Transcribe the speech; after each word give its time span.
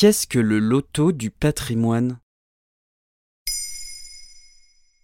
Qu'est-ce 0.00 0.26
que 0.26 0.38
le 0.38 0.58
loto 0.60 1.12
du 1.12 1.30
patrimoine? 1.30 2.20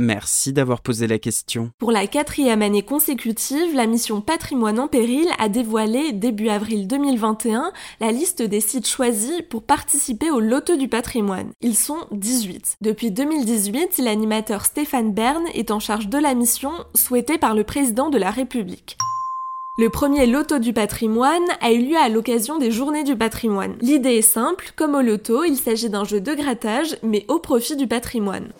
Merci 0.00 0.52
d'avoir 0.52 0.80
posé 0.80 1.06
la 1.06 1.20
question. 1.20 1.70
Pour 1.78 1.92
la 1.92 2.08
quatrième 2.08 2.60
année 2.60 2.82
consécutive, 2.82 3.72
la 3.72 3.86
mission 3.86 4.20
Patrimoine 4.20 4.80
en 4.80 4.88
péril 4.88 5.28
a 5.38 5.48
dévoilé 5.48 6.10
début 6.10 6.48
avril 6.48 6.88
2021 6.88 7.72
la 8.00 8.10
liste 8.10 8.42
des 8.42 8.60
sites 8.60 8.88
choisis 8.88 9.42
pour 9.48 9.62
participer 9.62 10.32
au 10.32 10.40
loto 10.40 10.74
du 10.74 10.88
patrimoine. 10.88 11.52
Ils 11.60 11.76
sont 11.76 12.08
18. 12.10 12.78
Depuis 12.80 13.12
2018, 13.12 13.98
l'animateur 13.98 14.64
Stéphane 14.64 15.14
Bern 15.14 15.44
est 15.54 15.70
en 15.70 15.78
charge 15.78 16.08
de 16.08 16.18
la 16.18 16.34
mission 16.34 16.72
souhaitée 16.96 17.38
par 17.38 17.54
le 17.54 17.62
président 17.62 18.10
de 18.10 18.18
la 18.18 18.32
République. 18.32 18.96
Le 19.80 19.88
premier 19.88 20.26
loto 20.26 20.58
du 20.58 20.74
patrimoine 20.74 21.40
a 21.62 21.72
eu 21.72 21.78
lieu 21.78 21.96
à 21.96 22.10
l'occasion 22.10 22.58
des 22.58 22.70
journées 22.70 23.02
du 23.02 23.16
patrimoine. 23.16 23.76
L'idée 23.80 24.16
est 24.16 24.20
simple, 24.20 24.72
comme 24.76 24.94
au 24.94 25.00
loto, 25.00 25.42
il 25.42 25.56
s'agit 25.56 25.88
d'un 25.88 26.04
jeu 26.04 26.20
de 26.20 26.34
grattage, 26.34 26.98
mais 27.02 27.24
au 27.28 27.38
profit 27.38 27.76
du 27.76 27.86
patrimoine. 27.86 28.52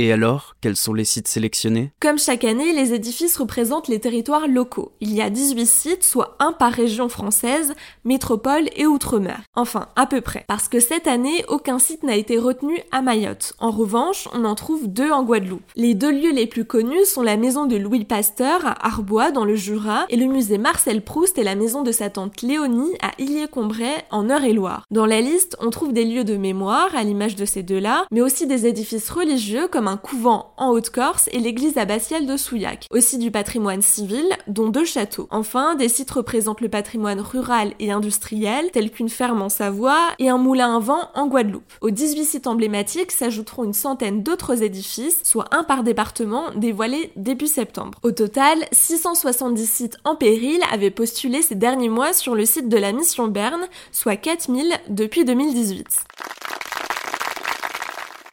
Et 0.00 0.12
alors, 0.12 0.54
quels 0.60 0.76
sont 0.76 0.94
les 0.94 1.04
sites 1.04 1.26
sélectionnés? 1.26 1.90
Comme 1.98 2.20
chaque 2.20 2.44
année, 2.44 2.72
les 2.72 2.94
édifices 2.94 3.36
représentent 3.36 3.88
les 3.88 3.98
territoires 3.98 4.46
locaux. 4.46 4.92
Il 5.00 5.12
y 5.12 5.20
a 5.20 5.28
18 5.28 5.66
sites, 5.66 6.04
soit 6.04 6.36
un 6.38 6.52
par 6.52 6.70
région 6.70 7.08
française, 7.08 7.74
métropole 8.04 8.68
et 8.76 8.86
outre-mer. 8.86 9.40
Enfin, 9.56 9.88
à 9.96 10.06
peu 10.06 10.20
près. 10.20 10.44
Parce 10.46 10.68
que 10.68 10.78
cette 10.78 11.08
année, 11.08 11.44
aucun 11.48 11.80
site 11.80 12.04
n'a 12.04 12.14
été 12.14 12.38
retenu 12.38 12.78
à 12.92 13.02
Mayotte. 13.02 13.54
En 13.58 13.72
revanche, 13.72 14.28
on 14.32 14.44
en 14.44 14.54
trouve 14.54 14.86
deux 14.86 15.10
en 15.10 15.24
Guadeloupe. 15.24 15.64
Les 15.74 15.94
deux 15.94 16.12
lieux 16.12 16.32
les 16.32 16.46
plus 16.46 16.64
connus 16.64 17.04
sont 17.04 17.22
la 17.22 17.36
maison 17.36 17.66
de 17.66 17.74
Louis 17.74 18.04
Pasteur 18.04 18.64
à 18.64 18.86
Arbois 18.86 19.32
dans 19.32 19.44
le 19.44 19.56
Jura 19.56 20.06
et 20.10 20.16
le 20.16 20.26
musée 20.26 20.58
Marcel 20.58 21.02
Proust 21.02 21.38
et 21.38 21.42
la 21.42 21.56
maison 21.56 21.82
de 21.82 21.90
sa 21.90 22.08
tante 22.08 22.42
Léonie 22.42 22.94
à 23.02 23.20
Illier-Combray 23.20 24.04
en 24.12 24.30
Eure-et-Loire. 24.30 24.84
Dans 24.92 25.06
la 25.06 25.20
liste, 25.20 25.56
on 25.58 25.70
trouve 25.70 25.92
des 25.92 26.04
lieux 26.04 26.22
de 26.22 26.36
mémoire 26.36 26.94
à 26.94 27.02
l'image 27.02 27.34
de 27.34 27.44
ces 27.44 27.64
deux-là, 27.64 28.06
mais 28.12 28.20
aussi 28.20 28.46
des 28.46 28.64
édifices 28.64 29.10
religieux 29.10 29.66
comme 29.66 29.87
un 29.88 29.96
couvent 29.96 30.52
en 30.56 30.70
Haute-Corse 30.70 31.28
et 31.32 31.38
l'église 31.38 31.78
abbatiale 31.78 32.26
de 32.26 32.36
Souillac. 32.36 32.86
Aussi 32.90 33.18
du 33.18 33.30
patrimoine 33.30 33.82
civil, 33.82 34.24
dont 34.46 34.68
deux 34.68 34.84
châteaux. 34.84 35.26
Enfin, 35.30 35.74
des 35.74 35.88
sites 35.88 36.10
représentent 36.10 36.60
le 36.60 36.68
patrimoine 36.68 37.20
rural 37.20 37.72
et 37.80 37.90
industriel, 37.90 38.70
tels 38.70 38.90
qu'une 38.90 39.08
ferme 39.08 39.42
en 39.42 39.48
Savoie 39.48 40.08
et 40.18 40.28
un 40.28 40.38
moulin 40.38 40.76
à 40.76 40.78
vent 40.78 41.10
en 41.14 41.26
Guadeloupe. 41.26 41.72
Aux 41.80 41.90
18 41.90 42.24
sites 42.24 42.46
emblématiques 42.46 43.12
s'ajouteront 43.12 43.64
une 43.64 43.72
centaine 43.72 44.22
d'autres 44.22 44.62
édifices, 44.62 45.20
soit 45.24 45.46
un 45.52 45.64
par 45.64 45.82
département, 45.82 46.44
dévoilés 46.54 47.12
début 47.16 47.46
septembre. 47.46 47.98
Au 48.02 48.12
total, 48.12 48.58
670 48.72 49.66
sites 49.66 49.96
en 50.04 50.16
péril 50.16 50.60
avaient 50.70 50.90
postulé 50.90 51.42
ces 51.42 51.54
derniers 51.54 51.88
mois 51.88 52.12
sur 52.12 52.34
le 52.34 52.44
site 52.44 52.68
de 52.68 52.76
la 52.76 52.92
mission 52.92 53.28
Berne, 53.28 53.66
soit 53.92 54.16
4000 54.16 54.72
depuis 54.88 55.24
2018. 55.24 55.86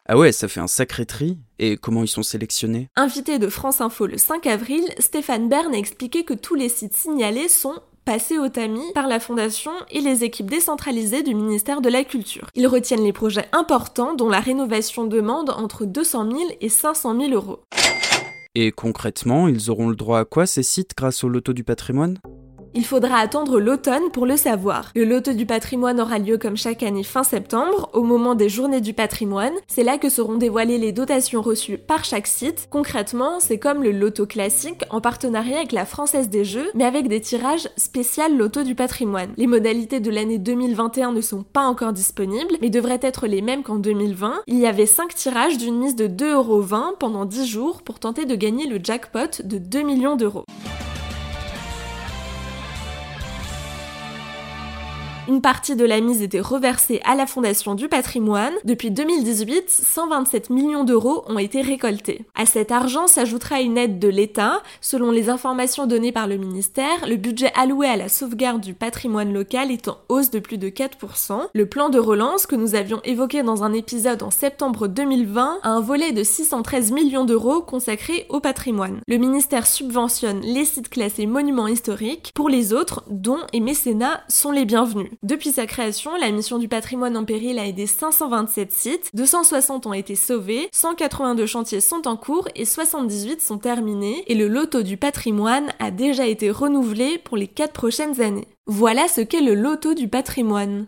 Ah 0.07 0.19
ouais, 0.19 0.31
ça 0.31 0.47
fait 0.47 0.59
un 0.59 0.67
sacré 0.67 1.07
tri. 1.07 1.39
Et 1.57 1.77
comment 1.77 2.03
ils 2.03 2.07
sont 2.07 2.21
sélectionnés? 2.21 2.89
Invité 2.95 3.39
de 3.39 3.49
France 3.49 3.81
Info 3.81 4.05
le 4.05 4.19
5 4.19 4.45
avril, 4.45 4.83
Stéphane 4.99 5.49
Bern 5.49 5.73
a 5.73 5.77
expliqué 5.79 6.23
que 6.23 6.35
tous 6.35 6.53
les 6.53 6.69
sites 6.69 6.93
signalés 6.93 7.49
sont 7.49 7.73
passés 8.05 8.37
au 8.37 8.47
tamis 8.47 8.93
par 8.93 9.07
la 9.07 9.19
Fondation 9.19 9.71
et 9.89 10.01
les 10.01 10.23
équipes 10.23 10.51
décentralisées 10.51 11.23
du 11.23 11.33
ministère 11.33 11.81
de 11.81 11.89
la 11.89 12.03
Culture. 12.03 12.47
Ils 12.53 12.67
retiennent 12.67 13.03
les 13.03 13.13
projets 13.13 13.49
importants 13.51 14.13
dont 14.13 14.29
la 14.29 14.41
rénovation 14.41 15.05
demande 15.05 15.49
entre 15.49 15.85
200 15.85 16.31
000 16.31 16.43
et 16.61 16.69
500 16.69 17.19
000 17.19 17.33
euros. 17.33 17.63
Et 18.53 18.71
concrètement, 18.71 19.47
ils 19.47 19.71
auront 19.71 19.89
le 19.89 19.95
droit 19.95 20.19
à 20.19 20.25
quoi 20.25 20.45
ces 20.45 20.61
sites 20.61 20.91
grâce 20.95 21.23
au 21.23 21.29
loto 21.29 21.51
du 21.51 21.63
patrimoine? 21.63 22.19
Il 22.75 22.85
faudra 22.85 23.17
attendre 23.17 23.59
l'automne 23.59 24.11
pour 24.11 24.25
le 24.25 24.35
savoir. 24.35 24.91
Le 24.95 25.05
loto 25.05 25.33
du 25.33 25.45
patrimoine 25.45 26.01
aura 26.01 26.19
lieu 26.19 26.37
comme 26.37 26.57
chaque 26.57 26.83
année 26.83 27.03
fin 27.03 27.23
septembre, 27.23 27.89
au 27.93 28.03
moment 28.03 28.35
des 28.35 28.49
journées 28.49 28.81
du 28.81 28.93
patrimoine. 28.93 29.53
C'est 29.67 29.83
là 29.83 29.97
que 29.97 30.09
seront 30.09 30.35
dévoilées 30.35 30.77
les 30.77 30.91
dotations 30.91 31.41
reçues 31.41 31.77
par 31.77 32.03
chaque 32.03 32.27
site. 32.27 32.67
Concrètement, 32.69 33.39
c'est 33.39 33.59
comme 33.59 33.81
le 33.81 33.91
loto 33.91 34.25
classique 34.25 34.81
en 34.89 34.99
partenariat 34.99 35.57
avec 35.57 35.71
la 35.71 35.85
Française 35.85 36.29
des 36.29 36.43
Jeux, 36.43 36.69
mais 36.75 36.83
avec 36.83 37.07
des 37.07 37.21
tirages 37.21 37.69
spécial 37.77 38.37
loto 38.37 38.63
du 38.63 38.75
patrimoine. 38.75 39.31
Les 39.37 39.47
modalités 39.47 40.01
de 40.01 40.11
l'année 40.11 40.37
2021 40.37 41.13
ne 41.13 41.21
sont 41.21 41.43
pas 41.43 41.63
encore 41.63 41.93
disponibles, 41.93 42.57
mais 42.61 42.69
devraient 42.69 42.99
être 43.01 43.25
les 43.25 43.41
mêmes 43.41 43.63
qu'en 43.63 43.77
2020. 43.77 44.41
Il 44.47 44.59
y 44.59 44.67
avait 44.67 44.85
5 44.85 45.15
tirages 45.15 45.57
d'une 45.57 45.77
mise 45.77 45.95
de 45.95 46.07
2,20€ 46.07 46.97
pendant 46.99 47.23
10 47.23 47.47
jours 47.47 47.81
pour 47.83 47.99
tenter 47.99 48.25
de 48.25 48.35
gagner 48.35 48.67
le 48.67 48.79
jackpot 48.83 49.41
de 49.43 49.57
2 49.57 49.81
millions 49.81 50.17
d'euros. 50.17 50.43
Une 55.27 55.41
partie 55.41 55.75
de 55.75 55.85
la 55.85 56.01
mise 56.01 56.21
était 56.21 56.39
reversée 56.39 57.01
à 57.03 57.15
la 57.15 57.25
Fondation 57.25 57.73
du 57.73 57.87
patrimoine. 57.87 58.53
Depuis 58.63 58.91
2018, 58.91 59.69
127 59.69 60.51
millions 60.51 60.83
d'euros 60.83 61.23
ont 61.27 61.39
été 61.39 61.61
récoltés. 61.61 62.25
À 62.35 62.45
cet 62.45 62.71
argent 62.71 63.07
s'ajoutera 63.07 63.61
une 63.61 63.75
aide 63.79 63.97
de 63.97 64.07
l'État. 64.07 64.61
Selon 64.81 65.09
les 65.09 65.29
informations 65.29 65.87
données 65.87 66.11
par 66.11 66.27
le 66.27 66.37
ministère, 66.37 67.07
le 67.07 67.15
budget 67.15 67.51
alloué 67.55 67.87
à 67.87 67.95
la 67.95 68.07
sauvegarde 68.07 68.61
du 68.61 68.75
patrimoine 68.75 69.33
local 69.33 69.71
est 69.71 69.87
en 69.87 69.97
hausse 70.09 70.29
de 70.29 70.37
plus 70.37 70.59
de 70.59 70.69
4%. 70.69 71.47
Le 71.55 71.65
plan 71.65 71.89
de 71.89 71.97
relance 71.97 72.45
que 72.45 72.55
nous 72.55 72.75
avions 72.75 73.01
évoqué 73.03 73.41
dans 73.41 73.63
un 73.63 73.73
épisode 73.73 74.21
en 74.21 74.31
septembre 74.31 74.87
2020 74.87 75.59
a 75.63 75.69
un 75.69 75.81
volet 75.81 76.11
de 76.11 76.21
613 76.21 76.91
millions 76.91 77.25
d'euros 77.25 77.61
consacré 77.61 78.27
au 78.29 78.41
patrimoine. 78.41 78.99
Le 79.07 79.17
ministère 79.17 79.65
subventionne 79.65 80.41
les 80.41 80.65
sites 80.65 80.89
classés 80.89 81.25
monuments 81.25 81.67
historiques. 81.67 82.31
Pour 82.35 82.47
les 82.47 82.73
autres, 82.73 83.03
dons 83.09 83.41
et 83.53 83.59
mécénats 83.59 84.21
sont 84.27 84.51
les 84.51 84.65
bienvenus. 84.65 85.09
Depuis 85.23 85.51
sa 85.51 85.65
création, 85.65 86.15
la 86.15 86.31
mission 86.31 86.57
du 86.57 86.67
patrimoine 86.67 87.17
en 87.17 87.25
péril 87.25 87.59
a 87.59 87.65
aidé 87.65 87.87
527 87.87 88.71
sites, 88.71 89.09
260 89.13 89.87
ont 89.87 89.93
été 89.93 90.15
sauvés, 90.15 90.69
182 90.71 91.45
chantiers 91.45 91.81
sont 91.81 92.07
en 92.07 92.17
cours 92.17 92.47
et 92.55 92.65
78 92.65 93.41
sont 93.41 93.57
terminés, 93.57 94.23
et 94.27 94.35
le 94.35 94.47
loto 94.47 94.81
du 94.81 94.97
patrimoine 94.97 95.71
a 95.79 95.91
déjà 95.91 96.27
été 96.27 96.51
renouvelé 96.51 97.17
pour 97.17 97.37
les 97.37 97.47
4 97.47 97.73
prochaines 97.73 98.21
années. 98.21 98.47
Voilà 98.67 99.07
ce 99.07 99.21
qu'est 99.21 99.41
le 99.41 99.53
loto 99.53 99.93
du 99.93 100.07
patrimoine. 100.07 100.87